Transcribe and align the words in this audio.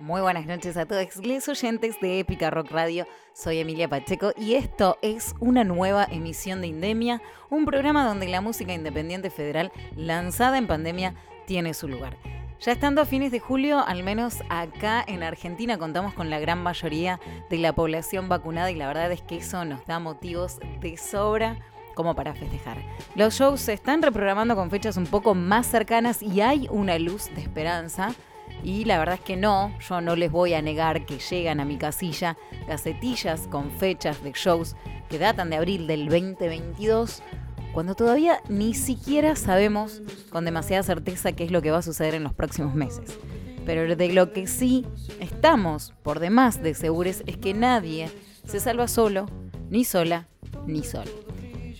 Muy 0.00 0.20
buenas 0.20 0.46
noches 0.46 0.76
a 0.76 0.86
todos 0.86 1.16
los 1.16 1.48
oyentes 1.48 2.00
de 2.00 2.20
Épica 2.20 2.50
Rock 2.50 2.70
Radio. 2.70 3.04
Soy 3.32 3.58
Emilia 3.58 3.88
Pacheco 3.88 4.30
y 4.36 4.54
esto 4.54 4.96
es 5.02 5.34
una 5.40 5.64
nueva 5.64 6.06
emisión 6.08 6.60
de 6.60 6.68
Indemia, 6.68 7.20
un 7.50 7.64
programa 7.64 8.06
donde 8.06 8.28
la 8.28 8.40
música 8.40 8.72
independiente 8.72 9.28
federal 9.28 9.72
lanzada 9.96 10.56
en 10.56 10.68
pandemia 10.68 11.16
tiene 11.48 11.74
su 11.74 11.88
lugar. 11.88 12.16
Ya 12.60 12.70
estando 12.70 13.00
a 13.02 13.06
fines 13.06 13.32
de 13.32 13.40
julio, 13.40 13.84
al 13.84 14.04
menos 14.04 14.36
acá 14.48 15.02
en 15.04 15.24
Argentina 15.24 15.78
contamos 15.78 16.14
con 16.14 16.30
la 16.30 16.38
gran 16.38 16.62
mayoría 16.62 17.18
de 17.50 17.58
la 17.58 17.74
población 17.74 18.28
vacunada 18.28 18.70
y 18.70 18.76
la 18.76 18.86
verdad 18.86 19.10
es 19.10 19.22
que 19.22 19.38
eso 19.38 19.64
nos 19.64 19.84
da 19.84 19.98
motivos 19.98 20.60
de 20.80 20.96
sobra 20.96 21.58
como 21.96 22.14
para 22.14 22.34
festejar. 22.34 22.78
Los 23.16 23.34
shows 23.34 23.62
se 23.62 23.72
están 23.72 24.00
reprogramando 24.02 24.54
con 24.54 24.70
fechas 24.70 24.96
un 24.96 25.06
poco 25.06 25.34
más 25.34 25.66
cercanas 25.66 26.22
y 26.22 26.40
hay 26.40 26.68
una 26.70 26.96
luz 27.00 27.34
de 27.34 27.40
esperanza 27.40 28.14
y 28.62 28.84
la 28.84 28.98
verdad 28.98 29.16
es 29.16 29.20
que 29.20 29.36
no, 29.36 29.72
yo 29.80 30.00
no 30.00 30.16
les 30.16 30.30
voy 30.30 30.54
a 30.54 30.62
negar 30.62 31.06
que 31.06 31.18
llegan 31.18 31.60
a 31.60 31.64
mi 31.64 31.76
casilla 31.76 32.36
gacetillas 32.66 33.46
con 33.48 33.70
fechas 33.70 34.22
de 34.22 34.32
shows 34.32 34.76
que 35.08 35.18
datan 35.18 35.50
de 35.50 35.56
abril 35.56 35.86
del 35.86 36.08
2022, 36.08 37.22
cuando 37.72 37.94
todavía 37.94 38.40
ni 38.48 38.74
siquiera 38.74 39.36
sabemos 39.36 40.02
con 40.30 40.44
demasiada 40.44 40.82
certeza 40.82 41.32
qué 41.32 41.44
es 41.44 41.50
lo 41.50 41.62
que 41.62 41.70
va 41.70 41.78
a 41.78 41.82
suceder 41.82 42.14
en 42.14 42.24
los 42.24 42.34
próximos 42.34 42.74
meses. 42.74 43.18
Pero 43.64 43.94
de 43.94 44.12
lo 44.12 44.32
que 44.32 44.46
sí 44.46 44.86
estamos 45.20 45.94
por 46.02 46.20
demás 46.20 46.62
de 46.62 46.74
seguros 46.74 47.22
es 47.26 47.36
que 47.36 47.54
nadie 47.54 48.10
se 48.46 48.60
salva 48.60 48.88
solo, 48.88 49.26
ni 49.70 49.84
sola, 49.84 50.28
ni 50.66 50.82
sola. 50.82 51.10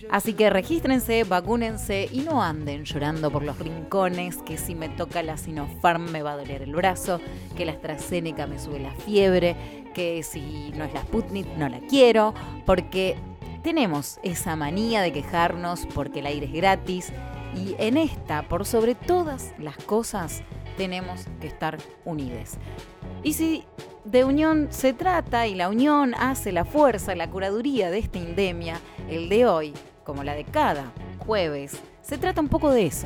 Así 0.09 0.33
que 0.33 0.49
regístrense, 0.49 1.23
vacúnense 1.23 2.09
y 2.11 2.21
no 2.21 2.41
anden 2.41 2.83
llorando 2.83 3.29
por 3.29 3.43
los 3.43 3.59
rincones, 3.59 4.37
que 4.37 4.57
si 4.57 4.73
me 4.73 4.89
toca 4.89 5.21
la 5.21 5.37
Sinopharm 5.37 6.09
me 6.09 6.23
va 6.23 6.31
a 6.31 6.37
doler 6.37 6.63
el 6.63 6.73
brazo, 6.73 7.21
que 7.55 7.65
la 7.65 7.73
AstraZeneca 7.73 8.47
me 8.47 8.57
sube 8.57 8.79
la 8.79 8.91
fiebre, 8.91 9.55
que 9.93 10.23
si 10.23 10.71
no 10.75 10.83
es 10.83 10.93
la 10.93 11.01
Sputnik 11.01 11.45
no 11.57 11.69
la 11.69 11.79
quiero, 11.81 12.33
porque 12.65 13.17
tenemos 13.61 14.19
esa 14.23 14.55
manía 14.55 15.01
de 15.01 15.13
quejarnos 15.13 15.85
porque 15.93 16.19
el 16.19 16.25
aire 16.25 16.47
es 16.47 16.53
gratis 16.53 17.13
y 17.55 17.75
en 17.77 17.97
esta, 17.97 18.47
por 18.47 18.65
sobre 18.65 18.95
todas 18.95 19.53
las 19.59 19.77
cosas, 19.77 20.41
tenemos 20.75 21.25
que 21.39 21.47
estar 21.47 21.77
unidos. 22.05 22.53
Y 23.21 23.33
si 23.33 23.63
de 24.05 24.23
unión 24.23 24.69
se 24.71 24.93
trata 24.93 25.45
y 25.45 25.53
la 25.53 25.69
unión 25.69 26.15
hace 26.15 26.51
la 26.51 26.65
fuerza, 26.65 27.13
la 27.15 27.29
curaduría 27.29 27.91
de 27.91 27.99
esta 27.99 28.17
indemia, 28.17 28.79
el 29.07 29.29
de 29.29 29.45
hoy 29.45 29.73
como 30.09 30.23
la 30.23 30.33
de 30.33 30.43
cada 30.43 30.91
jueves, 31.19 31.79
se 32.01 32.17
trata 32.17 32.41
un 32.41 32.47
poco 32.47 32.71
de 32.71 32.87
eso. 32.87 33.05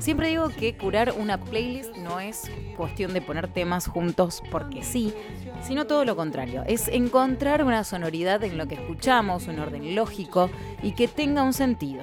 Siempre 0.00 0.28
digo 0.28 0.50
que 0.50 0.76
curar 0.76 1.14
una 1.18 1.40
playlist 1.40 1.96
no 1.96 2.20
es 2.20 2.50
cuestión 2.76 3.14
de 3.14 3.22
poner 3.22 3.48
temas 3.48 3.86
juntos 3.86 4.42
porque 4.50 4.82
sí, 4.82 5.14
sino 5.62 5.86
todo 5.86 6.04
lo 6.04 6.14
contrario. 6.14 6.62
Es 6.66 6.88
encontrar 6.88 7.64
una 7.64 7.84
sonoridad 7.84 8.44
en 8.44 8.58
lo 8.58 8.68
que 8.68 8.74
escuchamos, 8.74 9.46
un 9.46 9.60
orden 9.60 9.94
lógico 9.94 10.50
y 10.82 10.92
que 10.92 11.08
tenga 11.08 11.42
un 11.42 11.54
sentido. 11.54 12.02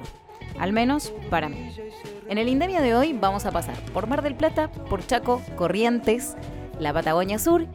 Al 0.58 0.72
menos 0.72 1.12
para 1.30 1.48
mí. 1.48 1.70
En 2.28 2.36
el 2.36 2.48
Indemia 2.48 2.80
de 2.80 2.96
hoy 2.96 3.12
vamos 3.12 3.46
a 3.46 3.52
pasar 3.52 3.78
por 3.92 4.08
Mar 4.08 4.22
del 4.22 4.34
Plata, 4.34 4.68
por 4.72 5.06
Chaco, 5.06 5.40
Corrientes, 5.54 6.36
la 6.80 6.92
Patagonia 6.92 7.38
Sur 7.38 7.68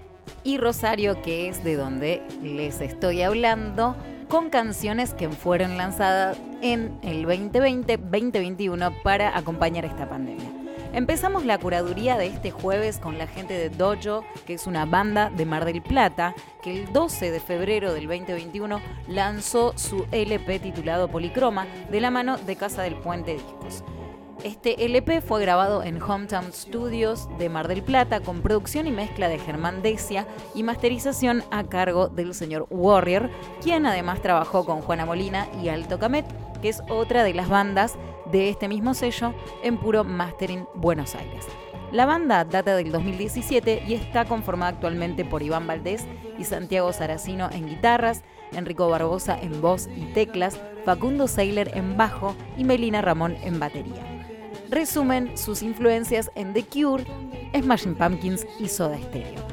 y 0.43 0.57
Rosario, 0.57 1.21
que 1.21 1.47
es 1.47 1.63
de 1.63 1.77
donde 1.77 2.21
les 2.43 2.81
estoy 2.81 3.21
hablando 3.21 3.95
con 4.27 4.49
canciones 4.49 5.13
que 5.13 5.29
fueron 5.29 5.77
lanzadas 5.77 6.37
en 6.65 6.97
el 7.03 7.27
2020-2021 7.27 9.03
para 9.03 9.37
acompañar 9.37 9.85
esta 9.85 10.09
pandemia. 10.09 10.49
Empezamos 10.93 11.45
la 11.45 11.59
curaduría 11.59 12.17
de 12.17 12.25
este 12.25 12.49
jueves 12.49 12.97
con 12.97 13.19
la 13.19 13.27
gente 13.27 13.53
de 13.53 13.69
Dojo, 13.69 14.25
que 14.47 14.55
es 14.55 14.65
una 14.65 14.85
banda 14.85 15.29
de 15.29 15.45
Mar 15.45 15.65
del 15.65 15.83
Plata, 15.83 16.33
que 16.63 16.81
el 16.81 16.91
12 16.91 17.29
de 17.29 17.39
febrero 17.39 17.93
del 17.93 18.07
2021 18.07 18.81
lanzó 19.07 19.77
su 19.77 20.07
LP 20.11 20.57
titulado 20.57 21.07
Policroma 21.07 21.67
de 21.91 22.01
la 22.01 22.09
mano 22.09 22.37
de 22.37 22.55
Casa 22.55 22.81
del 22.81 22.95
Puente 22.95 23.33
Discos. 23.33 23.83
Este 24.43 24.85
LP 24.85 25.21
fue 25.21 25.41
grabado 25.41 25.81
en 25.81 26.01
Hometown 26.01 26.51
Studios 26.51 27.27
de 27.39 27.49
Mar 27.49 27.67
del 27.67 27.81
Plata 27.81 28.19
con 28.19 28.41
producción 28.41 28.85
y 28.85 28.91
mezcla 28.91 29.27
de 29.27 29.39
Germán 29.39 29.81
Decia 29.81 30.27
y 30.53 30.61
masterización 30.61 31.43
a 31.51 31.63
cargo 31.63 32.09
del 32.09 32.33
señor 32.35 32.67
Warrior, 32.69 33.29
quien 33.63 33.85
además 33.85 34.21
trabajó 34.21 34.65
con 34.65 34.81
Juana 34.81 35.05
Molina 35.05 35.47
y 35.63 35.69
Alto 35.69 35.97
Camet, 35.97 36.25
que 36.61 36.69
es 36.69 36.83
otra 36.89 37.23
de 37.23 37.33
las 37.33 37.49
bandas 37.49 37.95
de 38.31 38.49
este 38.49 38.67
mismo 38.67 38.93
sello 38.93 39.33
en 39.63 39.77
puro 39.77 40.03
mastering 40.03 40.67
Buenos 40.75 41.15
Aires. 41.15 41.45
La 41.91 42.05
banda 42.05 42.43
data 42.43 42.75
del 42.75 42.91
2017 42.91 43.83
y 43.87 43.93
está 43.93 44.25
conformada 44.25 44.71
actualmente 44.71 45.23
por 45.23 45.43
Iván 45.43 45.65
Valdés 45.65 46.05
y 46.37 46.43
Santiago 46.43 46.91
Saracino 46.93 47.49
en 47.51 47.67
guitarras, 47.67 48.23
Enrico 48.51 48.89
Barbosa 48.89 49.39
en 49.39 49.61
voz 49.61 49.87
y 49.95 50.05
teclas, 50.13 50.59
Facundo 50.83 51.27
Seiler 51.27 51.71
en 51.75 51.97
bajo 51.97 52.35
y 52.57 52.63
Melina 52.63 53.01
Ramón 53.01 53.37
en 53.43 53.59
batería 53.59 54.14
resumen 54.69 55.37
sus 55.37 55.61
influencias 55.61 56.31
en 56.35 56.53
The 56.53 56.63
Cure, 56.63 57.05
Smashing 57.53 57.95
Pumpkins 57.95 58.45
y 58.59 58.67
Soda 58.67 58.97
Stereo. 58.97 59.45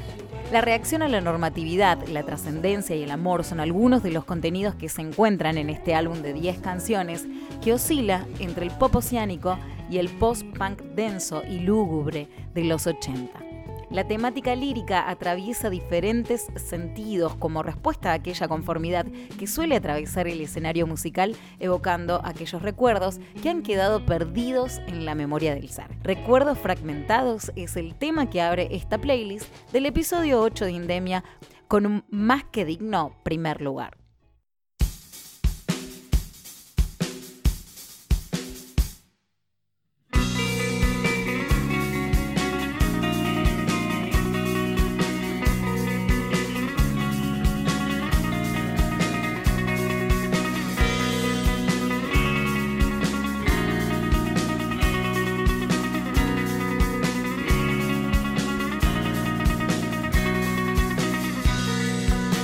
La 0.53 0.61
reacción 0.61 1.01
a 1.03 1.09
la 1.09 1.23
normatividad, 1.23 2.07
la 2.09 2.25
trascendencia 2.25 2.95
y 2.95 3.03
el 3.03 3.11
amor 3.11 3.43
son 3.43 3.59
algunos 3.59 4.03
de 4.03 4.11
los 4.11 4.25
contenidos 4.25 4.75
que 4.75 4.91
se 4.91 5.01
encuentran 5.01 5.57
en 5.57 5.71
este 5.71 5.95
álbum 5.95 6.21
de 6.21 6.35
10 6.35 6.59
canciones 6.59 7.27
que 7.63 7.73
oscila 7.73 8.27
entre 8.39 8.67
el 8.67 8.73
pop 8.73 8.95
oceánico 8.97 9.59
y 9.91 9.99
el 9.99 10.11
post-punk 10.11 10.83
denso 10.95 11.43
y 11.49 11.61
lúgubre 11.61 12.29
de 12.55 12.65
los 12.65 12.87
80. 12.87 13.52
La 13.93 14.09
temática 14.09 14.57
lírica 14.57 15.11
atraviesa 15.11 15.69
diferentes 15.69 16.47
sentidos 16.57 17.37
como 17.37 17.63
respuesta 17.63 18.11
a 18.11 18.15
aquella 18.15 18.49
conformidad 18.49 19.05
que 19.39 19.47
suele 19.47 19.77
atravesar 19.77 20.27
el 20.27 20.41
escenario 20.41 20.87
musical, 20.87 21.37
evocando 21.61 22.23
aquellos 22.25 22.63
recuerdos 22.63 23.21
que 23.43 23.51
han 23.51 23.63
quedado 23.63 24.07
perdidos 24.07 24.79
en 24.87 25.05
la 25.05 25.15
memoria 25.15 25.55
del 25.55 25.69
ser. 25.69 25.89
Recuerdos 26.03 26.59
fragmentados 26.59 27.53
es 27.55 27.77
el 27.77 27.95
tema 27.95 28.31
que 28.31 28.41
abre 28.41 28.69
esta 28.75 28.97
playlist 28.97 29.47
del 29.73 29.85
episodio 29.85 30.41
8 30.41 30.65
de 30.65 30.73
Indemia 30.73 31.23
con 31.69 31.85
un 31.85 32.05
más 32.09 32.45
que 32.45 32.65
digno 32.65 33.15
primer 33.23 33.61
lugar. 33.61 34.02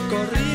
Corrías 0.08 0.47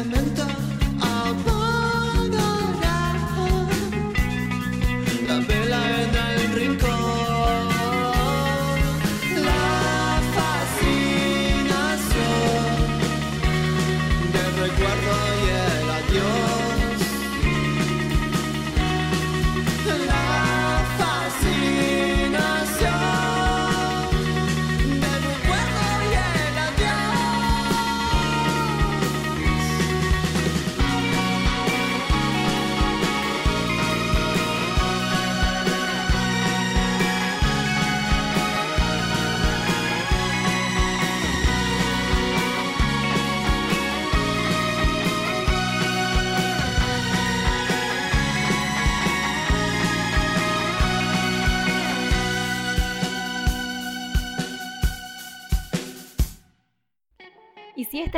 lamento. 0.00 0.59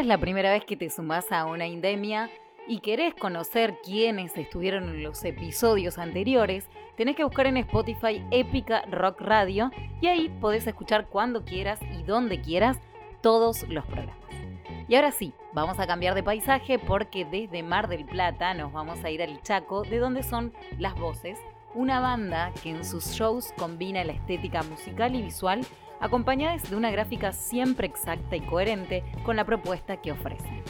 Es 0.02 0.08
la 0.08 0.18
primera 0.18 0.50
vez 0.50 0.64
que 0.64 0.76
te 0.76 0.90
sumás 0.90 1.30
a 1.30 1.44
una 1.44 1.68
indemia 1.68 2.28
y 2.66 2.80
querés 2.80 3.14
conocer 3.14 3.78
quiénes 3.84 4.36
estuvieron 4.36 4.88
en 4.88 5.04
los 5.04 5.22
episodios 5.24 5.96
anteriores, 5.96 6.68
tenés 6.96 7.14
que 7.14 7.22
buscar 7.22 7.46
en 7.46 7.56
Spotify 7.58 8.20
Épica 8.32 8.82
Rock 8.90 9.20
Radio 9.20 9.70
y 10.00 10.08
ahí 10.08 10.28
podés 10.40 10.66
escuchar 10.66 11.06
cuando 11.06 11.44
quieras 11.44 11.78
y 11.96 12.02
donde 12.02 12.40
quieras 12.40 12.78
todos 13.20 13.62
los 13.68 13.86
programas. 13.86 14.26
Y 14.88 14.96
ahora 14.96 15.12
sí, 15.12 15.34
vamos 15.52 15.78
a 15.78 15.86
cambiar 15.86 16.16
de 16.16 16.24
paisaje 16.24 16.80
porque 16.80 17.24
desde 17.24 17.62
Mar 17.62 17.86
del 17.86 18.04
Plata 18.04 18.54
nos 18.54 18.72
vamos 18.72 19.04
a 19.04 19.10
ir 19.10 19.22
al 19.22 19.40
Chaco, 19.42 19.84
de 19.84 19.98
donde 19.98 20.24
son 20.24 20.52
Las 20.80 20.96
Voces, 20.96 21.38
una 21.74 22.00
banda 22.00 22.50
que 22.60 22.70
en 22.70 22.84
sus 22.84 23.12
shows 23.12 23.52
combina 23.56 24.02
la 24.02 24.14
estética 24.14 24.64
musical 24.64 25.14
y 25.14 25.22
visual 25.22 25.60
acompañadas 26.02 26.68
de 26.68 26.76
una 26.76 26.90
gráfica 26.90 27.32
siempre 27.32 27.86
exacta 27.86 28.36
y 28.36 28.40
coherente 28.40 29.04
con 29.24 29.36
la 29.36 29.44
propuesta 29.46 30.02
que 30.02 30.12
ofrecen. 30.12 30.62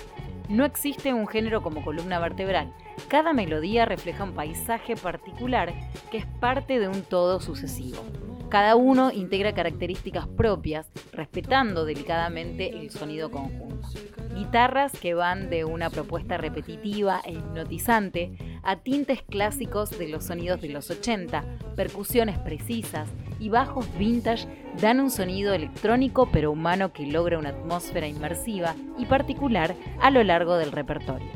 No 0.49 0.67
existe 0.67 1.15
un 1.15 1.27
género 1.27 1.63
como 1.63 1.83
columna 1.83 2.21
vertebral. 2.21 2.75
Cada 3.09 3.33
melodía 3.33 3.87
refleja 3.87 4.25
un 4.25 4.35
paisaje 4.35 4.95
particular 4.95 5.73
que 6.11 6.19
es 6.19 6.27
parte 6.27 6.79
de 6.79 6.89
un 6.89 7.03
todo 7.03 7.41
sucesivo. 7.41 8.05
Cada 8.51 8.77
uno 8.77 9.11
integra 9.11 9.55
características 9.55 10.29
propias, 10.29 10.87
respetando 11.11 11.87
delicadamente 11.87 12.69
el 12.69 12.91
sonido 12.91 13.31
conjunto. 13.31 13.89
Guitarras 14.35 14.93
que 14.93 15.15
van 15.15 15.49
de 15.49 15.65
una 15.65 15.89
propuesta 15.89 16.37
repetitiva 16.37 17.23
e 17.25 17.33
hipnotizante 17.33 18.37
a 18.63 18.77
tintes 18.77 19.23
clásicos 19.23 19.99
de 19.99 20.09
los 20.09 20.25
sonidos 20.25 20.61
de 20.61 20.69
los 20.69 20.91
80, 20.91 21.43
percusiones 21.77 22.39
precisas 22.39 23.09
y 23.43 23.49
bajos 23.49 23.87
vintage 23.99 24.47
dan 24.81 25.01
un 25.01 25.11
sonido 25.11 25.53
electrónico 25.53 26.29
pero 26.31 26.53
humano 26.53 26.93
que 26.93 27.07
logra 27.07 27.39
una 27.39 27.49
atmósfera 27.49 28.07
inmersiva 28.07 28.77
y 28.99 29.07
particular 29.07 29.75
a 30.01 30.11
lo 30.13 30.23
largo 30.23 30.57
del 30.57 30.71
repertorio. 30.71 31.29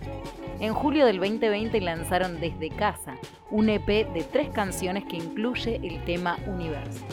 En 0.61 0.73
julio 0.73 1.05
del 1.05 1.19
2020 1.19 1.81
lanzaron 1.81 2.41
Desde 2.41 2.71
Casa, 2.71 3.17
un 3.51 3.69
EP 3.69 3.87
de 3.87 4.25
tres 4.31 4.49
canciones 4.51 5.05
que 5.05 5.17
incluye 5.17 5.81
el 5.83 6.03
tema 6.05 6.39
Universo. 6.47 7.05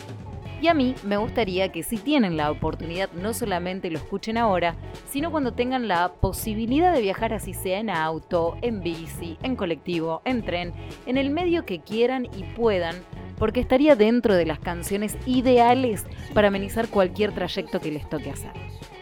Y 0.63 0.69
a 0.69 0.73
mí 0.73 0.95
me 1.03 1.17
gustaría 1.17 1.73
que 1.73 1.83
si 1.83 1.97
tienen 1.97 2.37
la 2.37 2.49
oportunidad 2.49 3.11
no 3.11 3.33
solamente 3.33 3.91
lo 3.91 3.97
escuchen 3.97 4.37
ahora, 4.37 4.77
sino 5.09 5.29
cuando 5.29 5.51
tengan 5.51 5.89
la 5.89 6.13
posibilidad 6.13 6.93
de 6.93 7.01
viajar 7.01 7.33
así 7.33 7.53
sea 7.53 7.79
en 7.79 7.89
auto, 7.89 8.55
en 8.61 8.79
bici, 8.79 9.37
en 9.43 9.57
colectivo, 9.57 10.21
en 10.23 10.41
tren, 10.45 10.73
en 11.05 11.17
el 11.17 11.31
medio 11.31 11.65
que 11.65 11.81
quieran 11.81 12.27
y 12.33 12.43
puedan, 12.55 12.95
porque 13.37 13.59
estaría 13.59 13.97
dentro 13.97 14.35
de 14.35 14.45
las 14.45 14.59
canciones 14.59 15.17
ideales 15.25 16.05
para 16.33 16.47
amenizar 16.47 16.87
cualquier 16.87 17.33
trayecto 17.33 17.81
que 17.81 17.91
les 17.91 18.07
toque 18.07 18.29
hacer. 18.29 18.53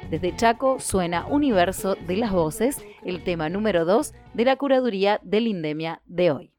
Desde 0.10 0.36
Chaco 0.36 0.80
suena 0.80 1.28
Universo 1.28 1.96
de 2.08 2.18
las 2.18 2.32
Voces, 2.32 2.84
el 3.06 3.24
tema 3.24 3.50
número 3.50 3.86
2 3.86 4.16
de 4.34 4.46
la 4.46 4.56
curaduría 4.56 5.20
de 5.22 5.42
Lindemia 5.42 6.02
de 6.08 6.32
hoy. 6.32 6.52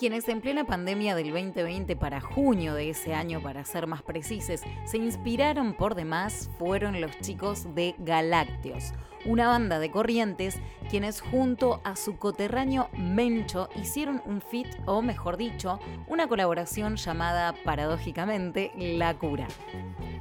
Quienes 0.00 0.26
en 0.30 0.40
plena 0.40 0.64
pandemia 0.64 1.14
del 1.14 1.30
2020 1.30 1.94
para 1.94 2.22
junio 2.22 2.72
de 2.72 2.88
ese 2.88 3.12
año, 3.12 3.42
para 3.42 3.66
ser 3.66 3.86
más 3.86 4.02
precisos, 4.02 4.62
se 4.86 4.96
inspiraron 4.96 5.74
por 5.74 5.94
demás 5.94 6.48
fueron 6.58 7.02
los 7.02 7.18
chicos 7.18 7.74
de 7.74 7.94
Galácteos, 7.98 8.94
una 9.26 9.48
banda 9.48 9.78
de 9.78 9.90
corrientes 9.90 10.58
quienes 10.88 11.20
junto 11.20 11.82
a 11.84 11.96
su 11.96 12.16
coterráneo 12.16 12.88
Mencho 12.96 13.68
hicieron 13.76 14.22
un 14.24 14.40
fit, 14.40 14.68
o 14.86 15.02
mejor 15.02 15.36
dicho, 15.36 15.78
una 16.06 16.28
colaboración 16.28 16.96
llamada 16.96 17.54
paradójicamente 17.62 18.72
La 18.78 19.12
Cura. 19.18 19.48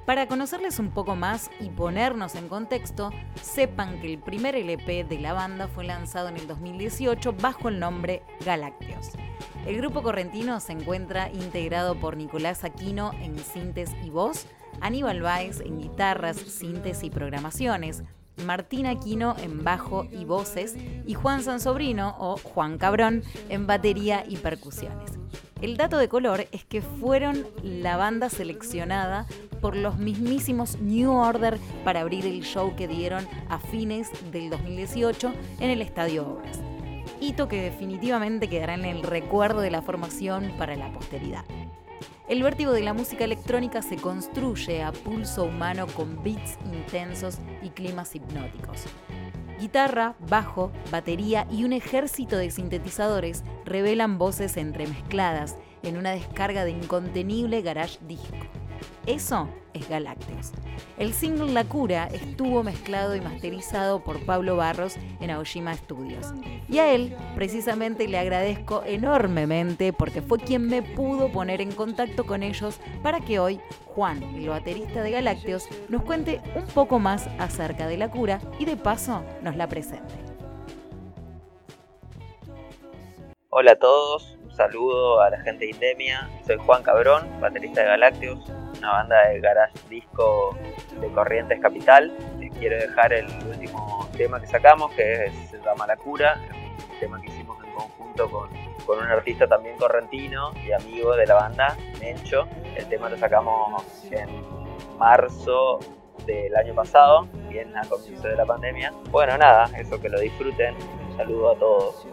Para 0.06 0.28
conocerles 0.28 0.80
un 0.80 0.90
poco 0.90 1.16
más 1.16 1.50
y 1.62 1.70
ponernos 1.70 2.36
en 2.36 2.50
contexto, 2.50 3.14
sepan 3.42 4.02
que 4.02 4.12
el 4.12 4.20
primer 4.20 4.58
LP 4.58 5.06
de 5.06 5.20
la 5.20 5.32
banda 5.32 5.70
fue 5.70 5.86
lanzado 5.86 6.28
en 6.28 6.36
el 6.36 6.48
2018 6.48 7.32
bajo 7.40 7.70
el 7.70 7.80
nombre 7.80 8.24
Galácteos. 8.44 9.14
El 9.66 9.78
grupo 9.78 10.02
correntino 10.02 10.60
se 10.60 10.74
encuentra 10.74 11.30
integrado 11.32 11.96
por 11.96 12.18
Nicolás 12.18 12.64
Aquino 12.64 13.12
en 13.22 13.38
sintes 13.38 13.92
y 14.04 14.10
voz, 14.10 14.48
Aníbal 14.82 15.22
Baez 15.22 15.60
en 15.60 15.80
guitarras, 15.80 16.38
sintes 16.38 17.04
y 17.04 17.10
programaciones, 17.10 18.04
Martín 18.46 18.86
Aquino 18.86 19.36
en 19.38 19.64
bajo 19.64 20.08
y 20.12 20.26
voces 20.26 20.76
y 21.06 21.14
Juan 21.14 21.44
Sansobrino 21.44 22.16
o 22.20 22.38
Juan 22.38 22.78
Cabrón 22.78 23.24
en 23.50 23.68
batería 23.68 24.24
y 24.28 24.38
percusiones. 24.38 25.12
El 25.62 25.76
dato 25.76 25.98
de 25.98 26.08
color 26.08 26.48
es 26.54 26.64
que 26.64 26.82
fueron 26.82 27.46
la 27.62 27.98
banda 27.98 28.30
seleccionada 28.30 29.28
por 29.60 29.76
los 29.76 29.98
mismísimos 29.98 30.80
New 30.80 31.12
Order 31.12 31.60
para 31.84 32.00
abrir 32.00 32.26
el 32.26 32.44
show 32.44 32.76
que 32.78 32.88
dieron 32.88 33.28
a 33.50 33.60
fines 33.60 34.10
del 34.32 34.50
2018 34.50 35.34
en 35.60 35.70
el 35.70 35.82
Estadio 35.82 36.26
Obras. 36.26 36.69
Hito 37.22 37.48
que 37.48 37.62
definitivamente 37.62 38.48
quedará 38.48 38.76
en 38.76 38.86
el 38.86 39.04
recuerdo 39.04 39.60
de 39.60 39.72
la 39.72 39.82
formación 39.82 40.54
para 40.58 40.76
la 40.76 40.92
posteridad. 40.94 41.44
El 42.30 42.44
vértigo 42.44 42.72
de 42.72 42.82
la 42.82 42.94
música 42.94 43.26
electrónica 43.26 43.82
se 43.82 43.98
construye 43.98 44.84
a 44.84 44.92
pulso 44.92 45.44
humano 45.44 45.88
con 45.88 46.24
beats 46.24 46.58
intensos 46.72 47.40
y 47.62 47.70
climas 47.70 48.16
hipnóticos. 48.16 48.86
Guitarra, 49.60 50.16
bajo, 50.30 50.72
batería 50.92 51.46
y 51.52 51.66
un 51.66 51.74
ejército 51.74 52.38
de 52.38 52.52
sintetizadores 52.52 53.44
revelan 53.66 54.18
voces 54.18 54.56
entremezcladas 54.56 55.58
en 55.84 55.98
una 55.98 56.12
descarga 56.12 56.64
de 56.64 56.72
incontenible 56.72 57.62
garage 57.62 57.98
disco. 58.08 58.59
Eso 59.06 59.50
es 59.74 59.90
Galácteos. 59.90 60.52
El 60.98 61.14
single 61.14 61.52
La 61.52 61.64
Cura 61.64 62.08
estuvo 62.12 62.64
mezclado 62.64 63.16
y 63.16 63.22
masterizado 63.22 64.04
por 64.04 64.24
Pablo 64.26 64.56
Barros 64.56 64.98
en 65.20 65.32
Aoshima 65.32 65.74
Studios. 65.74 66.34
Y 66.68 66.80
a 66.80 66.94
él, 66.94 67.16
precisamente, 67.36 68.08
le 68.08 68.20
agradezco 68.20 68.84
enormemente 68.86 69.94
porque 69.94 70.22
fue 70.22 70.40
quien 70.40 70.68
me 70.68 70.82
pudo 70.82 71.32
poner 71.32 71.62
en 71.62 71.72
contacto 71.72 72.26
con 72.26 72.44
ellos 72.44 72.80
para 73.02 73.20
que 73.20 73.40
hoy 73.40 73.60
Juan, 73.86 74.22
el 74.36 74.50
baterista 74.50 75.02
de 75.02 75.12
Galácteos, 75.12 75.68
nos 75.88 76.04
cuente 76.04 76.42
un 76.56 76.66
poco 76.68 77.00
más 77.00 77.28
acerca 77.40 77.88
de 77.88 77.98
La 77.98 78.12
Cura 78.12 78.40
y 78.60 78.66
de 78.66 78.78
paso 78.78 79.24
nos 79.42 79.56
la 79.56 79.68
presente. 79.68 80.14
Hola 83.52 83.72
a 83.72 83.80
todos, 83.80 84.38
un 84.44 84.52
saludo 84.52 85.22
a 85.22 85.32
la 85.32 85.42
gente 85.42 85.66
de 85.66 85.72
Indemia. 85.72 86.30
Soy 86.46 86.58
Juan 86.58 86.84
Cabrón, 86.84 87.28
baterista 87.42 87.82
de 87.82 87.88
Galácteos 87.88 88.40
una 88.80 88.92
banda 88.92 89.28
de 89.28 89.40
garage 89.40 89.78
disco 89.90 90.58
de 91.00 91.08
Corrientes 91.12 91.60
Capital. 91.60 92.12
Quiero 92.58 92.76
dejar 92.78 93.14
el 93.14 93.26
último 93.48 94.10
tema 94.18 94.42
que 94.42 94.48
sacamos, 94.48 94.92
que 94.92 95.32
se 95.50 95.58
llama 95.62 95.88
La 95.88 95.96
Cura, 95.96 96.38
un 96.92 97.00
tema 97.00 97.22
que 97.22 97.28
hicimos 97.28 97.58
en 97.64 97.72
conjunto 97.72 98.30
con, 98.30 98.50
con 98.86 99.00
un 99.00 99.06
artista 99.06 99.48
también 99.48 99.78
correntino 99.78 100.52
y 100.66 100.74
amigo 100.74 101.16
de 101.16 101.26
la 101.26 101.36
banda, 101.36 101.78
Mencho. 102.02 102.48
El 102.76 102.88
tema 102.90 103.08
lo 103.10 103.18
sacamos 103.18 103.84
en 104.12 104.30
marzo 104.98 105.80
del 106.26 106.54
año 106.56 106.76
pasado, 106.76 107.28
bien 107.48 107.76
a 107.78 107.88
comienzo 107.88 108.28
de 108.28 108.36
la 108.36 108.46
pandemia. 108.46 108.92
Bueno, 109.10 109.38
nada, 109.38 109.70
eso 109.78 110.02
que 110.02 110.10
lo 110.10 110.20
disfruten. 110.20 110.76
Un 110.76 111.18
saludo 111.18 111.52
a 111.52 111.56
todos. 111.56 112.09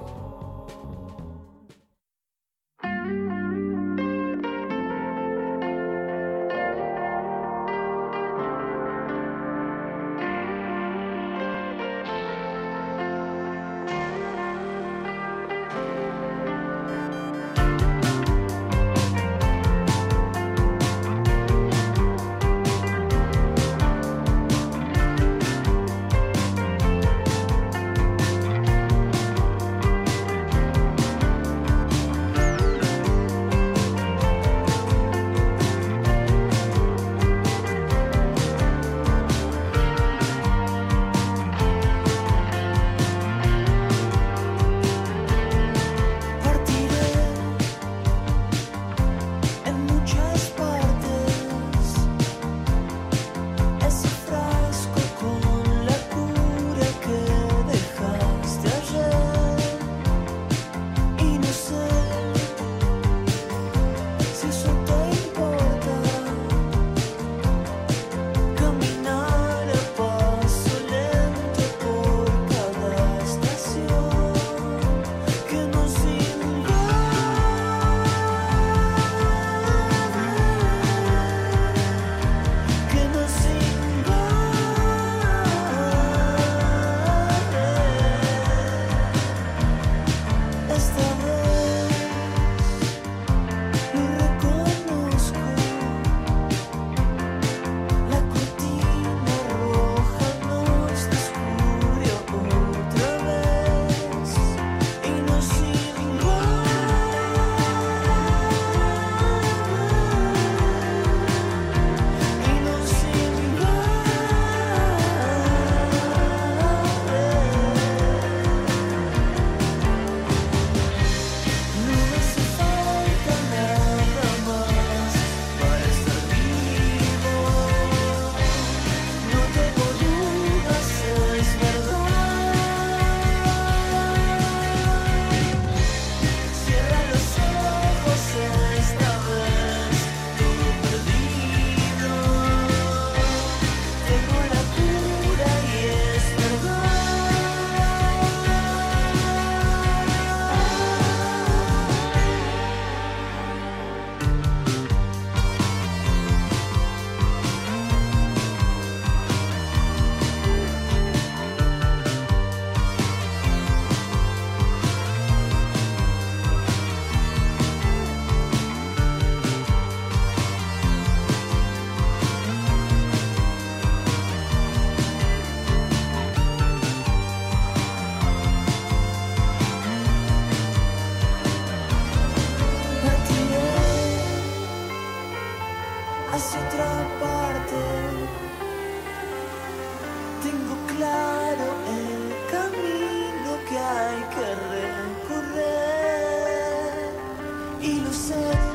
you 198.07 198.12
said. 198.12 198.65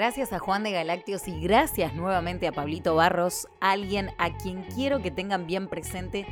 Gracias 0.00 0.32
a 0.32 0.38
Juan 0.38 0.62
de 0.62 0.70
Galácteos 0.70 1.28
y 1.28 1.38
gracias 1.42 1.92
nuevamente 1.92 2.48
a 2.48 2.52
Pablito 2.52 2.94
Barros, 2.94 3.48
alguien 3.60 4.12
a 4.16 4.34
quien 4.34 4.62
quiero 4.62 5.02
que 5.02 5.10
tengan 5.10 5.46
bien 5.46 5.68
presente, 5.68 6.24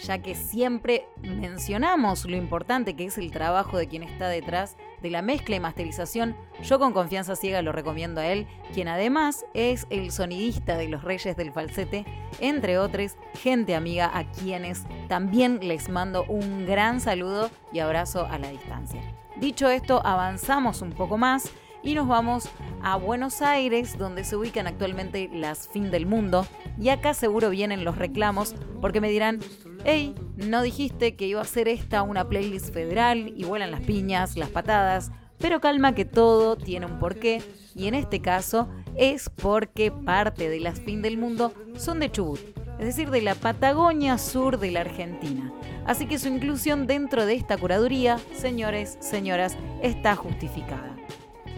ya 0.00 0.18
que 0.18 0.36
siempre 0.36 1.08
mencionamos 1.22 2.24
lo 2.24 2.36
importante 2.36 2.94
que 2.94 3.06
es 3.06 3.18
el 3.18 3.32
trabajo 3.32 3.78
de 3.78 3.88
quien 3.88 4.04
está 4.04 4.28
detrás 4.28 4.76
de 5.02 5.10
la 5.10 5.22
mezcla 5.22 5.56
y 5.56 5.60
masterización. 5.60 6.36
Yo 6.62 6.78
con 6.78 6.92
confianza 6.92 7.34
ciega 7.34 7.62
lo 7.62 7.72
recomiendo 7.72 8.20
a 8.20 8.28
él, 8.28 8.46
quien 8.72 8.86
además 8.86 9.44
es 9.54 9.88
el 9.90 10.12
sonidista 10.12 10.76
de 10.76 10.86
los 10.86 11.02
Reyes 11.02 11.36
del 11.36 11.50
Falsete, 11.50 12.04
entre 12.38 12.78
otros, 12.78 13.16
gente 13.42 13.74
amiga 13.74 14.08
a 14.16 14.30
quienes 14.30 14.84
también 15.08 15.58
les 15.66 15.88
mando 15.88 16.22
un 16.28 16.64
gran 16.64 17.00
saludo 17.00 17.50
y 17.72 17.80
abrazo 17.80 18.24
a 18.30 18.38
la 18.38 18.50
distancia. 18.50 19.02
Dicho 19.34 19.68
esto, 19.68 20.00
avanzamos 20.06 20.80
un 20.80 20.92
poco 20.92 21.18
más 21.18 21.50
y 21.86 21.94
nos 21.94 22.08
vamos 22.08 22.48
a 22.82 22.96
Buenos 22.96 23.42
Aires, 23.42 23.96
donde 23.96 24.24
se 24.24 24.34
ubican 24.34 24.66
actualmente 24.66 25.30
las 25.32 25.68
Fin 25.68 25.92
del 25.92 26.04
Mundo. 26.04 26.44
Y 26.80 26.88
acá 26.88 27.14
seguro 27.14 27.48
vienen 27.48 27.84
los 27.84 27.96
reclamos, 27.96 28.56
porque 28.80 29.00
me 29.00 29.08
dirán, 29.08 29.38
hey, 29.84 30.12
no 30.36 30.62
dijiste 30.62 31.14
que 31.14 31.28
iba 31.28 31.40
a 31.40 31.44
ser 31.44 31.68
esta 31.68 32.02
una 32.02 32.28
playlist 32.28 32.74
federal 32.74 33.32
y 33.36 33.44
vuelan 33.44 33.70
las 33.70 33.82
piñas, 33.82 34.36
las 34.36 34.50
patadas, 34.50 35.12
pero 35.38 35.60
calma 35.60 35.94
que 35.94 36.04
todo 36.04 36.56
tiene 36.56 36.86
un 36.86 36.98
porqué, 36.98 37.40
y 37.76 37.86
en 37.86 37.94
este 37.94 38.20
caso 38.20 38.68
es 38.96 39.30
porque 39.30 39.92
parte 39.92 40.48
de 40.48 40.58
las 40.58 40.80
Fin 40.80 41.02
del 41.02 41.18
Mundo 41.18 41.52
son 41.76 42.00
de 42.00 42.10
Chubut, 42.10 42.40
es 42.80 42.86
decir, 42.86 43.10
de 43.10 43.22
la 43.22 43.36
Patagonia 43.36 44.18
Sur 44.18 44.58
de 44.58 44.72
la 44.72 44.80
Argentina. 44.80 45.52
Así 45.86 46.06
que 46.06 46.18
su 46.18 46.26
inclusión 46.26 46.88
dentro 46.88 47.26
de 47.26 47.34
esta 47.34 47.56
curaduría, 47.56 48.18
señores, 48.34 48.98
señoras, 49.00 49.56
está 49.82 50.16
justificada. 50.16 50.95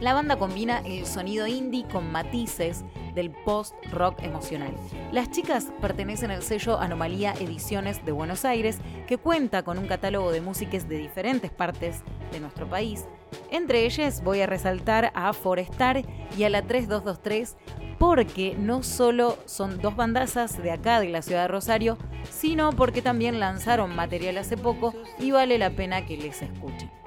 La 0.01 0.15
banda 0.15 0.37
combina 0.37 0.79
el 0.85 1.07
sonido 1.07 1.49
indie 1.49 1.85
con 1.91 2.13
matices 2.13 2.85
del 3.17 3.33
post-rock 3.33 4.23
emocional. 4.23 4.73
Las 5.11 5.33
chicas 5.33 5.73
pertenecen 5.81 6.31
al 6.31 6.45
sello 6.45 6.79
Anomalía 6.79 7.33
Ediciones 7.33 8.05
de 8.05 8.13
Buenos 8.13 8.45
Aires, 8.45 8.79
que 9.09 9.19
cuenta 9.19 9.65
con 9.65 9.77
un 9.77 9.89
catálogo 9.89 10.31
de 10.31 10.41
músicas 10.41 10.89
de 10.89 10.99
diferentes 10.99 11.51
partes 11.51 12.03
de 12.31 12.39
nuestro 12.39 12.69
país. 12.69 13.07
Entre 13.51 13.87
ellas 13.87 14.23
voy 14.23 14.41
a 14.41 14.47
resaltar 14.47 15.11
a 15.15 15.33
Forestar 15.33 16.05
y 16.37 16.45
a 16.45 16.49
la 16.49 16.63
3223 16.63 17.57
porque 17.99 18.55
no 18.57 18.85
solo 18.85 19.37
son 19.47 19.81
dos 19.83 19.97
bandazas 19.97 20.63
de 20.63 20.71
acá 20.71 21.01
de 21.01 21.09
la 21.09 21.23
ciudad 21.23 21.43
de 21.43 21.49
Rosario, 21.49 21.99
sino 22.31 22.71
porque 22.73 23.03
también 23.03 23.41
lanzaron 23.41 23.97
material 23.97 24.39
hace 24.39 24.57
poco 24.57 24.95
y 25.19 25.33
vale 25.33 25.59
la 25.59 25.71
pena 25.71 26.07
que 26.07 26.17
les 26.17 26.41
escuchen. 26.41 26.98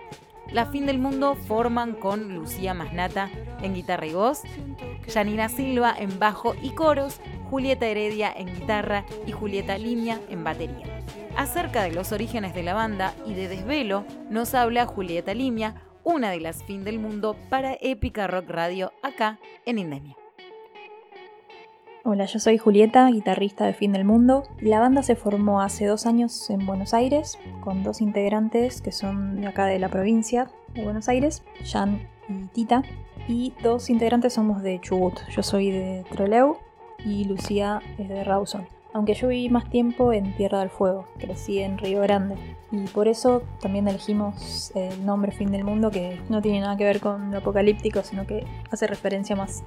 La 0.52 0.66
Fin 0.66 0.86
del 0.86 1.00
Mundo 1.00 1.36
forman 1.36 1.94
con 1.94 2.36
Lucía 2.36 2.74
Masnata 2.74 3.30
en 3.62 3.74
guitarra 3.74 4.06
y 4.06 4.14
voz, 4.14 4.42
Janina 5.08 5.48
Silva 5.48 5.96
en 5.98 6.20
bajo 6.20 6.56
y 6.62 6.72
coros, 6.72 7.22
Julieta 7.50 7.86
Heredia 7.86 8.34
en 8.36 8.48
guitarra 8.48 9.06
y 9.26 9.32
Julieta 9.32 9.78
Limia 9.78 10.20
en 10.30 10.44
batería. 10.44 10.86
Acerca 11.38 11.84
de 11.84 11.92
los 11.92 12.12
orígenes 12.12 12.54
de 12.54 12.64
la 12.64 12.74
banda 12.74 13.14
y 13.26 13.34
de 13.34 13.48
Desvelo 13.48 14.06
nos 14.30 14.54
habla 14.54 14.86
Julieta 14.86 15.34
Limia, 15.34 15.76
una 16.04 16.32
de 16.32 16.42
las 16.42 16.64
Fin 16.64 16.84
del 16.84 17.00
Mundo 17.00 17.38
para 17.50 17.78
Épica 17.80 18.28
Rock 18.28 18.50
Radio 18.50 18.92
acá 19.02 19.40
en 19.66 19.80
Indemia. 19.80 20.21
Hola, 22.04 22.26
yo 22.26 22.40
soy 22.40 22.58
Julieta, 22.58 23.08
guitarrista 23.12 23.68
de 23.68 23.74
Fin 23.74 23.92
del 23.92 24.06
Mundo. 24.06 24.42
La 24.60 24.80
banda 24.80 25.04
se 25.04 25.16
formó 25.16 25.62
hace 25.62 25.86
dos 25.86 26.08
años 26.08 26.50
en 26.50 26.66
Buenos 26.66 26.96
Aires, 26.96 27.38
con 27.60 27.84
dos 27.84 28.02
integrantes 28.02 28.82
que 28.82 28.92
son 28.92 29.40
de 29.40 29.46
acá 29.46 29.68
de 29.68 29.78
la 29.78 29.88
provincia 29.88 30.50
de 30.74 30.84
Buenos 30.84 31.10
Aires, 31.10 31.44
Jan 31.64 32.08
y 32.28 32.48
Tita. 32.48 32.82
Y 33.28 33.54
dos 33.62 33.92
integrantes 33.92 34.34
somos 34.34 34.64
de 34.64 34.82
Chubut. 34.82 35.20
Yo 35.30 35.44
soy 35.44 35.70
de 35.70 36.04
Trelew 36.10 36.58
y 37.06 37.26
Lucía 37.26 37.84
es 38.00 38.10
de 38.10 38.24
Rawson 38.24 38.66
aunque 38.94 39.14
yo 39.14 39.28
viví 39.28 39.50
más 39.50 39.70
tiempo 39.70 40.14
en 40.14 40.36
Tierra 40.36 40.60
del 40.60 40.70
Fuego, 40.70 41.06
crecí 41.18 41.60
en 41.60 41.78
Río 41.78 42.02
Grande. 42.02 42.36
Y 42.72 42.88
por 42.88 43.08
eso 43.08 43.44
también 43.60 43.88
elegimos 43.88 44.72
el 44.76 45.06
nombre 45.06 45.32
Fin 45.32 45.52
del 45.52 45.66
Mundo, 45.66 45.92
que 45.92 46.22
no 46.30 46.42
tiene 46.42 46.62
nada 46.62 46.78
que 46.78 46.86
ver 46.86 47.02
con 47.02 47.32
lo 47.32 47.40
apocalíptico, 47.40 48.02
sino 48.02 48.26
que 48.26 48.46
hace 48.70 48.88
referencia 48.88 49.36
más 49.36 49.64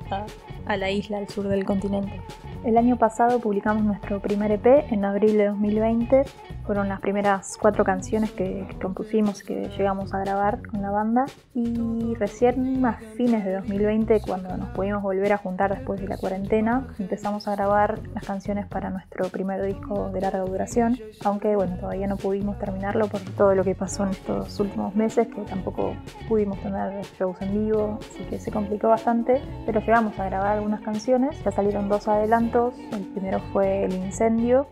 a, 0.66 0.76
la 0.76 0.90
isla 0.90 1.18
al 1.18 1.28
sur 1.28 1.48
del 1.48 1.64
continente. 1.64 2.20
El 2.64 2.78
año 2.78 2.96
pasado 2.96 3.40
publicamos 3.40 3.84
nuestro 3.84 4.22
primer 4.22 4.50
EP 4.52 4.90
en 4.90 5.04
abril 5.04 5.36
de 5.36 5.48
2020. 5.48 6.22
Fueron 6.64 6.88
las 6.88 7.00
primeras 7.00 7.58
cuatro 7.60 7.84
canciones 7.84 8.32
que, 8.32 8.66
que 8.70 8.78
compusimos, 8.78 9.42
que 9.42 9.68
llegamos 9.76 10.14
a 10.14 10.20
grabar 10.20 10.66
con 10.66 10.80
la 10.80 10.90
banda. 10.90 11.26
Y 11.54 12.14
recién 12.14 12.84
a 12.86 12.94
fines 13.18 13.44
de 13.44 13.52
2020, 13.52 14.22
cuando 14.22 14.56
nos 14.56 14.70
pudimos 14.70 15.02
volver 15.02 15.34
a 15.34 15.36
juntar 15.36 15.74
después 15.74 16.00
de 16.00 16.08
la 16.08 16.16
cuarentena, 16.16 16.86
empezamos 16.98 17.48
a 17.48 17.54
grabar 17.54 18.00
las 18.14 18.24
canciones 18.24 18.66
para 18.66 18.88
nuestro 19.14 19.30
primer 19.30 19.62
disco 19.62 20.10
de 20.12 20.20
larga 20.20 20.40
duración, 20.40 20.98
aunque 21.24 21.54
bueno, 21.54 21.76
todavía 21.76 22.08
no 22.08 22.16
pudimos 22.16 22.58
terminarlo 22.58 23.06
por 23.06 23.20
todo 23.36 23.54
lo 23.54 23.62
que 23.62 23.74
pasó 23.74 24.02
en 24.02 24.10
estos 24.10 24.58
últimos 24.58 24.94
meses, 24.96 25.28
que 25.28 25.40
tampoco 25.42 25.94
pudimos 26.28 26.60
tener 26.60 27.00
shows 27.18 27.40
en 27.40 27.52
vivo, 27.52 27.98
así 28.00 28.24
que 28.24 28.40
se 28.40 28.50
complicó 28.50 28.88
bastante, 28.88 29.40
pero 29.66 29.80
llegamos 29.80 30.18
a 30.18 30.24
grabar 30.24 30.56
algunas 30.56 30.80
canciones, 30.80 31.42
ya 31.44 31.52
salieron 31.52 31.88
dos 31.88 32.08
adelantos, 32.08 32.74
el 32.92 33.02
primero 33.12 33.38
fue 33.52 33.84
El 33.84 33.94
Incendio, 33.94 34.66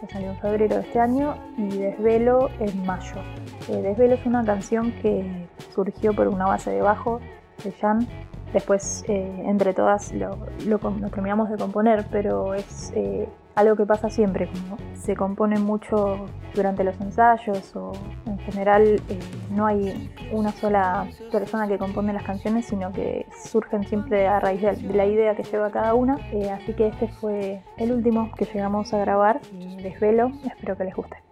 que 0.00 0.06
salió 0.06 0.30
en 0.30 0.38
febrero 0.38 0.76
de 0.76 0.82
este 0.82 1.00
año, 1.00 1.34
y 1.56 1.78
Desvelo 1.78 2.50
en 2.60 2.86
mayo. 2.86 3.16
Eh, 3.68 3.82
Desvelo 3.82 4.14
es 4.14 4.24
una 4.26 4.44
canción 4.44 4.92
que 5.02 5.48
surgió 5.74 6.14
por 6.14 6.28
una 6.28 6.46
base 6.46 6.70
de 6.70 6.82
bajo 6.82 7.20
de 7.64 7.72
Jan, 7.72 8.06
después 8.52 9.04
eh, 9.08 9.42
entre 9.46 9.74
todas 9.74 10.12
lo, 10.12 10.38
lo, 10.66 10.78
terminamos 11.10 11.50
de 11.50 11.56
componer, 11.56 12.06
pero 12.10 12.54
es 12.54 12.92
eh, 12.94 13.28
algo 13.54 13.76
que 13.76 13.86
pasa 13.86 14.08
siempre, 14.10 14.48
como 14.48 14.76
se 14.94 15.16
compone 15.16 15.58
mucho 15.58 16.26
durante 16.54 16.84
los 16.84 17.00
ensayos 17.00 17.74
o 17.76 17.92
en 18.26 18.38
general 18.38 19.00
eh, 19.08 19.18
no 19.50 19.66
hay 19.66 20.10
una 20.32 20.52
sola 20.52 21.08
persona 21.30 21.68
que 21.68 21.78
compone 21.78 22.12
las 22.12 22.24
canciones, 22.24 22.66
sino 22.66 22.92
que 22.92 23.26
surgen 23.44 23.84
siempre 23.84 24.26
a 24.26 24.40
raíz 24.40 24.62
de 24.62 24.94
la 24.94 25.06
idea 25.06 25.34
que 25.34 25.42
lleva 25.44 25.70
cada 25.70 25.94
una. 25.94 26.14
Así 26.54 26.72
que 26.74 26.88
este 26.88 27.08
fue 27.08 27.62
el 27.76 27.92
último 27.92 28.30
que 28.36 28.44
llegamos 28.44 28.92
a 28.94 28.98
grabar, 28.98 29.40
Desvelo, 29.82 30.32
espero 30.44 30.76
que 30.76 30.84
les 30.84 30.94
guste. 30.94 31.27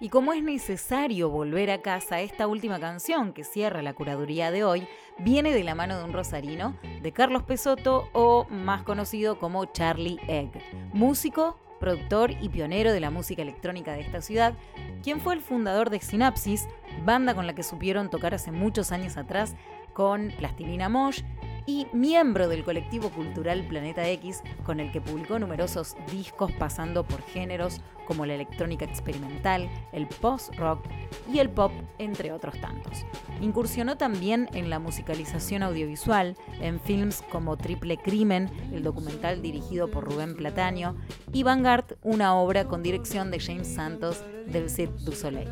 Y 0.00 0.08
como 0.08 0.32
es 0.32 0.42
necesario 0.42 1.28
volver 1.28 1.70
a 1.70 1.82
casa, 1.82 2.20
esta 2.20 2.46
última 2.46 2.80
canción 2.80 3.32
que 3.34 3.44
cierra 3.44 3.82
la 3.82 3.92
curaduría 3.92 4.50
de 4.50 4.64
hoy 4.64 4.88
viene 5.18 5.52
de 5.52 5.62
la 5.62 5.74
mano 5.74 5.98
de 5.98 6.04
un 6.04 6.14
rosarino, 6.14 6.74
de 7.02 7.12
Carlos 7.12 7.42
Pesotto 7.42 8.08
o 8.12 8.46
más 8.48 8.82
conocido 8.82 9.38
como 9.38 9.66
Charlie 9.66 10.18
Egg, 10.26 10.50
músico, 10.94 11.58
productor 11.78 12.32
y 12.40 12.48
pionero 12.48 12.92
de 12.92 13.00
la 13.00 13.10
música 13.10 13.42
electrónica 13.42 13.92
de 13.92 14.00
esta 14.00 14.22
ciudad, 14.22 14.54
quien 15.02 15.20
fue 15.20 15.34
el 15.34 15.42
fundador 15.42 15.90
de 15.90 16.00
Synapsis, 16.00 16.66
banda 17.04 17.34
con 17.34 17.46
la 17.46 17.54
que 17.54 17.62
supieron 17.62 18.08
tocar 18.08 18.34
hace 18.34 18.52
muchos 18.52 18.92
años 18.92 19.18
atrás 19.18 19.54
con 19.92 20.32
Plastilina 20.38 20.88
Mosh 20.88 21.22
y 21.66 21.86
miembro 21.92 22.48
del 22.48 22.64
colectivo 22.64 23.10
cultural 23.10 23.66
Planeta 23.66 24.08
X, 24.08 24.42
con 24.64 24.80
el 24.80 24.92
que 24.92 25.00
publicó 25.00 25.38
numerosos 25.38 25.96
discos 26.10 26.52
pasando 26.52 27.04
por 27.04 27.22
géneros 27.22 27.80
como 28.06 28.26
la 28.26 28.34
electrónica 28.34 28.84
experimental, 28.84 29.70
el 29.92 30.08
post-rock 30.08 30.84
y 31.32 31.38
el 31.38 31.48
pop, 31.48 31.70
entre 31.98 32.32
otros 32.32 32.60
tantos. 32.60 33.06
Incursionó 33.40 33.96
también 33.96 34.48
en 34.52 34.68
la 34.68 34.80
musicalización 34.80 35.62
audiovisual, 35.62 36.36
en 36.60 36.80
films 36.80 37.22
como 37.30 37.56
Triple 37.56 37.98
Crimen, 37.98 38.50
el 38.72 38.82
documental 38.82 39.42
dirigido 39.42 39.88
por 39.90 40.04
Rubén 40.04 40.34
Plataño, 40.34 40.96
y 41.32 41.44
Vanguard, 41.44 41.98
una 42.02 42.34
obra 42.34 42.64
con 42.64 42.82
dirección 42.82 43.30
de 43.30 43.38
James 43.38 43.68
Santos 43.68 44.24
del 44.46 44.68
Cirque 44.68 45.04
du 45.04 45.12
Soleil. 45.12 45.48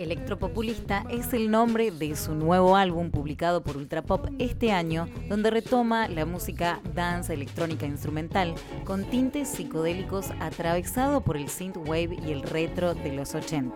Electropopulista 0.00 1.04
es 1.10 1.34
el 1.34 1.50
nombre 1.50 1.90
de 1.90 2.16
su 2.16 2.34
nuevo 2.34 2.74
álbum 2.74 3.10
publicado 3.10 3.62
por 3.62 3.76
Ultrapop 3.76 4.28
este 4.38 4.72
año, 4.72 5.06
donde 5.28 5.50
retoma 5.50 6.08
la 6.08 6.24
música 6.24 6.80
dance 6.94 7.34
electrónica 7.34 7.84
instrumental 7.84 8.54
con 8.86 9.04
tintes 9.04 9.50
psicodélicos 9.50 10.30
atravesado 10.40 11.20
por 11.20 11.36
el 11.36 11.50
synthwave 11.50 12.16
y 12.26 12.32
el 12.32 12.40
retro 12.40 12.94
de 12.94 13.12
los 13.12 13.34
80. 13.34 13.74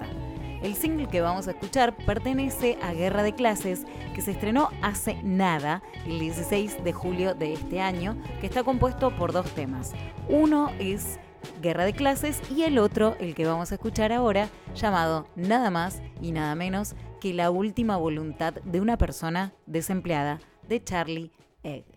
El 0.62 0.74
single 0.74 1.08
que 1.08 1.20
vamos 1.20 1.46
a 1.46 1.50
escuchar 1.50 1.94
pertenece 2.06 2.78
a 2.80 2.94
Guerra 2.94 3.22
de 3.22 3.34
Clases, 3.34 3.84
que 4.14 4.22
se 4.22 4.30
estrenó 4.30 4.70
hace 4.80 5.22
nada, 5.22 5.82
el 6.06 6.20
16 6.20 6.82
de 6.82 6.92
julio 6.94 7.34
de 7.34 7.52
este 7.52 7.82
año, 7.82 8.16
que 8.40 8.46
está 8.46 8.64
compuesto 8.64 9.14
por 9.14 9.34
dos 9.34 9.50
temas. 9.50 9.92
Uno 10.30 10.70
es 10.78 11.18
Guerra 11.62 11.84
de 11.84 11.92
Clases 11.92 12.40
y 12.54 12.62
el 12.62 12.78
otro, 12.78 13.16
el 13.20 13.34
que 13.34 13.46
vamos 13.46 13.70
a 13.70 13.76
escuchar 13.76 14.12
ahora, 14.12 14.48
llamado 14.74 15.26
Nada 15.36 15.70
más 15.70 16.02
y 16.20 16.32
nada 16.32 16.54
menos 16.54 16.94
que 17.20 17.34
La 17.34 17.50
última 17.50 17.96
voluntad 17.96 18.54
de 18.54 18.80
una 18.80 18.98
persona 18.98 19.52
desempleada 19.66 20.40
de 20.68 20.82
Charlie 20.82 21.32
Egg. 21.62 21.93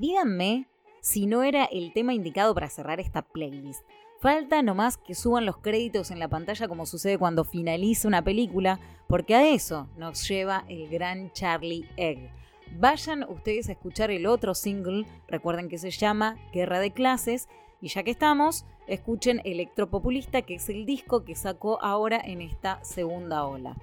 Díganme 0.00 0.66
si 1.00 1.26
no 1.26 1.42
era 1.42 1.66
el 1.66 1.92
tema 1.92 2.14
indicado 2.14 2.54
para 2.54 2.70
cerrar 2.70 3.00
esta 3.00 3.20
playlist. 3.20 3.82
Falta 4.20 4.62
nomás 4.62 4.96
que 4.96 5.14
suban 5.14 5.46
los 5.46 5.58
créditos 5.58 6.10
en 6.10 6.18
la 6.18 6.28
pantalla 6.28 6.68
como 6.68 6.86
sucede 6.86 7.18
cuando 7.18 7.44
finaliza 7.44 8.08
una 8.08 8.22
película, 8.22 8.80
porque 9.08 9.34
a 9.34 9.48
eso 9.48 9.88
nos 9.96 10.26
lleva 10.26 10.64
el 10.68 10.88
gran 10.88 11.32
Charlie 11.32 11.86
Egg. 11.96 12.30
Vayan 12.78 13.24
ustedes 13.28 13.68
a 13.68 13.72
escuchar 13.72 14.10
el 14.10 14.26
otro 14.26 14.54
single, 14.54 15.06
recuerden 15.28 15.68
que 15.68 15.78
se 15.78 15.90
llama 15.90 16.38
Guerra 16.52 16.80
de 16.80 16.92
Clases, 16.92 17.48
y 17.82 17.88
ya 17.88 18.02
que 18.02 18.10
estamos, 18.10 18.64
escuchen 18.86 19.40
Electropopulista, 19.44 20.42
que 20.42 20.54
es 20.54 20.68
el 20.68 20.86
disco 20.86 21.24
que 21.24 21.34
sacó 21.34 21.82
ahora 21.82 22.20
en 22.22 22.42
esta 22.42 22.82
segunda 22.84 23.44
ola. 23.44 23.76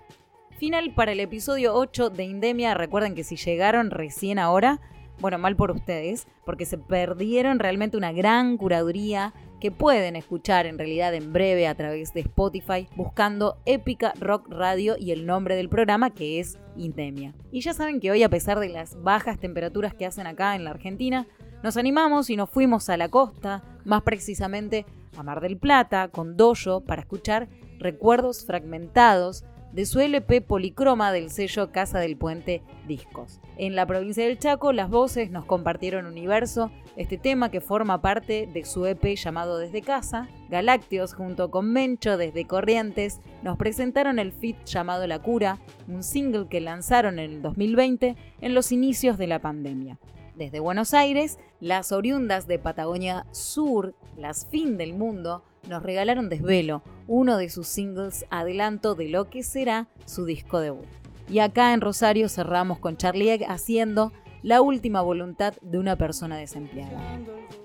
Final 0.58 0.94
para 0.94 1.12
el 1.12 1.20
episodio 1.20 1.76
8 1.76 2.10
de 2.10 2.24
Indemia. 2.24 2.74
Recuerden 2.74 3.14
que 3.14 3.24
si 3.24 3.36
llegaron 3.36 3.92
recién 3.92 4.40
ahora, 4.40 4.82
bueno, 5.20 5.38
mal 5.38 5.56
por 5.56 5.72
ustedes, 5.72 6.28
porque 6.46 6.66
se 6.66 6.78
perdieron 6.78 7.60
realmente 7.60 7.98
una 7.98 8.12
gran 8.12 8.58
curaduría 8.58 9.34
que 9.60 9.72
pueden 9.72 10.16
escuchar 10.16 10.66
en 10.68 10.78
realidad 10.78 11.14
en 11.16 11.34
breve 11.34 11.68
a 11.68 11.76
través 11.76 12.14
de 12.14 12.22
Spotify 12.22 12.88
buscando 12.96 13.58
Épica 13.66 14.14
Rock 14.20 14.48
Radio 14.50 14.96
y 15.00 15.12
el 15.12 15.26
nombre 15.26 15.56
del 15.56 15.70
programa 15.70 16.12
que 16.12 16.40
es 16.40 16.60
Indemia. 16.76 17.34
Y 17.52 17.62
ya 17.62 17.74
saben 17.74 18.00
que 18.00 18.12
hoy 18.12 18.24
a 18.24 18.30
pesar 18.30 18.60
de 18.60 18.70
las 18.70 19.02
bajas 19.02 19.40
temperaturas 19.40 19.96
que 19.96 20.06
hacen 20.06 20.28
acá 20.28 20.56
en 20.56 20.64
la 20.64 20.72
Argentina, 20.72 21.26
nos 21.64 21.76
animamos 21.76 22.30
y 22.30 22.36
nos 22.36 22.50
fuimos 22.50 22.90
a 22.90 22.98
la 22.98 23.10
costa, 23.10 23.64
más 23.84 24.04
precisamente 24.04 24.86
a 25.18 25.24
Mar 25.24 25.42
del 25.42 25.58
Plata, 25.58 26.10
con 26.10 26.38
Doyo, 26.38 26.82
para 26.82 27.02
escuchar 27.02 27.50
recuerdos 27.80 28.46
fragmentados 28.46 29.44
de 29.78 29.86
su 29.86 30.00
LP 30.00 30.42
Policroma 30.42 31.12
del 31.12 31.30
sello 31.30 31.72
Casa 31.72 32.00
del 32.00 32.18
Puente 32.18 32.64
Discos. 32.88 33.40
En 33.58 33.76
la 33.76 33.86
provincia 33.86 34.26
del 34.26 34.40
Chaco, 34.40 34.74
las 34.74 34.90
voces 34.90 35.30
nos 35.30 35.46
compartieron 35.46 36.08
Universo, 36.08 36.72
este 36.96 37.20
tema 37.20 37.52
que 37.52 37.62
forma 37.62 38.02
parte 38.02 38.50
de 38.52 38.66
su 38.66 38.88
EP 38.88 39.16
llamado 39.16 39.60
Desde 39.60 39.84
Casa. 39.84 40.30
Galácteos 40.50 41.14
junto 41.14 41.52
con 41.52 41.72
Mencho 41.72 42.18
desde 42.18 42.48
Corrientes 42.48 43.20
nos 43.44 43.56
presentaron 43.60 44.18
el 44.18 44.32
fit 44.32 44.58
llamado 44.66 45.06
La 45.06 45.22
Cura, 45.22 45.60
un 45.88 46.02
single 46.02 46.48
que 46.50 46.60
lanzaron 46.60 47.20
en 47.20 47.30
el 47.30 47.42
2020 47.44 48.16
en 48.42 48.54
los 48.56 48.72
inicios 48.72 49.20
de 49.20 49.28
la 49.28 49.38
pandemia. 49.38 50.00
Desde 50.36 50.60
Buenos 50.60 50.96
Aires, 50.96 51.38
las 51.60 51.92
oriundas 51.92 52.48
de 52.48 52.58
Patagonia 52.58 53.28
Sur, 53.32 53.94
las 54.18 54.48
fin 54.48 54.76
del 54.78 54.96
mundo, 54.96 55.44
nos 55.68 55.84
regalaron 55.84 56.30
Desvelo, 56.30 56.84
uno 57.08 57.38
de 57.38 57.50
sus 57.50 57.68
singles 57.68 58.26
adelanto 58.30 58.96
de 58.96 59.10
lo 59.10 59.30
que 59.30 59.44
será 59.44 59.88
su 60.06 60.26
disco 60.26 60.60
debut. 60.60 60.86
Y 61.30 61.40
acá 61.40 61.74
en 61.74 61.82
Rosario 61.82 62.30
cerramos 62.30 62.80
con 62.80 62.98
Charlie 62.98 63.46
haciendo 63.48 64.14
La 64.44 64.62
última 64.62 65.02
voluntad 65.02 65.54
de 65.62 65.78
una 65.78 65.96
persona 65.98 66.38
desempleada. 66.38 67.20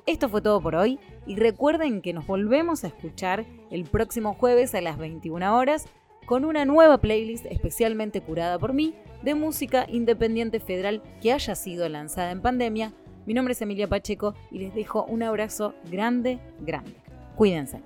Esto 0.07 0.29
fue 0.29 0.43
todo 0.43 0.61
por 0.61 0.75
hoy 0.75 0.99
y 1.27 1.37
recuerden 1.37 2.03
que 2.03 2.13
nos 2.13 2.27
volvemos 2.27 2.83
a 2.83 2.89
escuchar 2.89 3.47
el 3.71 3.85
próximo 3.85 4.35
jueves 4.35 4.75
a 4.75 4.81
las 4.81 4.99
21 4.99 5.57
horas 5.57 5.87
con 6.27 6.45
una 6.45 6.65
nueva 6.65 6.99
playlist 6.99 7.47
especialmente 7.47 8.21
curada 8.21 8.59
por 8.59 8.73
mí 8.73 8.95
de 9.23 9.35
música 9.35 9.87
independiente 9.89 10.61
federal 10.61 11.03
que 11.21 11.33
haya 11.33 11.55
sido 11.55 11.89
lanzada 11.89 12.31
en 12.31 12.43
pandemia. 12.43 12.93
Mi 13.27 13.35
nombre 13.35 13.53
es 13.53 13.63
Emilia 13.63 13.89
Pacheco 13.89 14.35
y 14.51 14.59
les 14.59 14.75
dejo 14.75 15.05
un 15.05 15.23
abrazo 15.23 15.75
grande, 15.91 16.41
grande. 16.61 17.02
Cuídense. 17.43 17.81